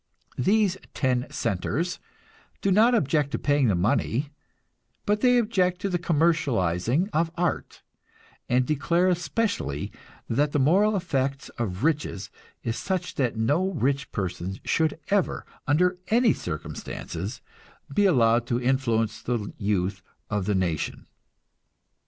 [0.39, 1.99] These "Ten centers"
[2.59, 4.29] do not object to paying the money,
[5.05, 7.83] but they object to the commercializing of art,
[8.49, 9.91] and declare especially
[10.27, 12.31] that the moral effect of riches
[12.63, 17.39] is such that no rich person should ever, under any circumstances,
[17.93, 21.05] be allowed to influence the youth of the nation.